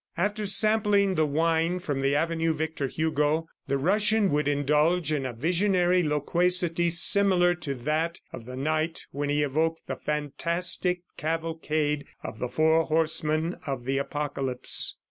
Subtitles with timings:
[0.17, 5.33] After sampling the wine from the avenue Victor Hugo, the Russian would indulge in a
[5.33, 12.39] visionary loquacity similar to that of the night when he evoked the fantastic cavalcade of
[12.39, 14.97] the four horsemen of the Apocalypse.